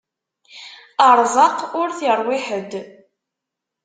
Ṛṛeẓq 1.17 1.57
ur 1.81 1.89
t-iṛwi 1.97 2.37
ḥedd. 2.45 2.71